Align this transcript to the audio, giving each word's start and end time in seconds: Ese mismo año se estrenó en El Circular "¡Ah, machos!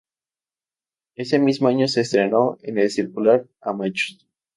Ese 1.15 1.37
mismo 1.37 1.67
año 1.67 1.87
se 1.87 2.01
estrenó 2.01 2.57
en 2.63 2.79
El 2.79 2.89
Circular 2.89 3.47
"¡Ah, 3.61 3.71
machos! 3.73 4.27